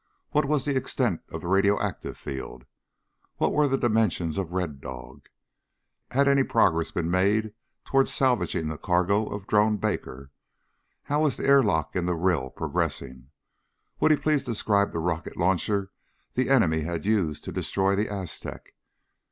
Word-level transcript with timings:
What 0.31 0.45
was 0.45 0.65
the 0.65 0.75
extent 0.75 1.21
of 1.29 1.41
the 1.41 1.47
radioactive 1.47 2.17
field? 2.17 2.65
What 3.37 3.53
were 3.53 3.67
the 3.67 3.77
dimensions 3.77 4.39
of 4.39 4.51
Red 4.51 4.81
Dog? 4.81 5.29
Had 6.09 6.27
any 6.27 6.43
progress 6.43 6.89
been 6.89 7.11
made 7.11 7.53
toward 7.85 8.09
salvaging 8.09 8.67
the 8.67 8.79
cargo 8.79 9.27
of 9.27 9.45
Drone 9.45 9.77
Baker? 9.77 10.31
How 11.03 11.21
was 11.21 11.37
the 11.37 11.45
airlock 11.45 11.95
in 11.95 12.07
the 12.07 12.15
rill 12.15 12.49
progressing? 12.49 13.29
Would 13.99 14.09
he 14.09 14.17
please 14.17 14.43
describe 14.43 14.91
the 14.91 14.97
rocket 14.97 15.37
launcher 15.37 15.91
the 16.33 16.49
enemy 16.49 16.81
had 16.81 17.05
used 17.05 17.43
to 17.43 17.51
destroy 17.51 17.95
the 17.95 18.09
Aztec? 18.11 18.73